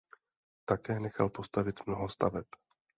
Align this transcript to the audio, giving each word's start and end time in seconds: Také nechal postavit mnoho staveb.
Také 0.65 0.99
nechal 0.99 1.29
postavit 1.29 1.85
mnoho 1.87 2.09
staveb. 2.09 2.45